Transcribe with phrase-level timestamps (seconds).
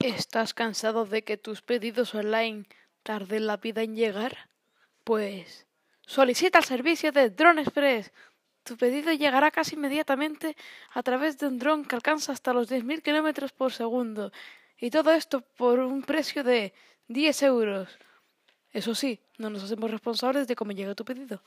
[0.00, 2.66] ¿Estás cansado de que tus pedidos online
[3.02, 4.48] tarden la vida en llegar?
[5.02, 5.66] Pues
[6.06, 8.12] solicita el servicio de Drone Express.
[8.62, 10.56] Tu pedido llegará casi inmediatamente
[10.92, 14.30] a través de un dron que alcanza hasta los 10.000 kilómetros por segundo.
[14.78, 16.72] Y todo esto por un precio de
[17.08, 17.98] 10 euros.
[18.72, 21.42] Eso sí, no nos hacemos responsables de cómo llega tu pedido.